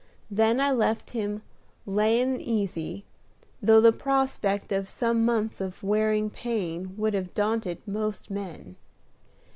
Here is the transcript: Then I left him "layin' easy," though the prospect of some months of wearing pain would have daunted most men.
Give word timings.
Then 0.31 0.59
I 0.59 0.71
left 0.71 1.11
him 1.11 1.43
"layin' 1.85 2.41
easy," 2.41 3.05
though 3.61 3.79
the 3.79 3.91
prospect 3.91 4.71
of 4.71 4.89
some 4.89 5.23
months 5.23 5.61
of 5.61 5.83
wearing 5.83 6.31
pain 6.31 6.95
would 6.97 7.13
have 7.13 7.35
daunted 7.35 7.83
most 7.87 8.31
men. 8.31 8.77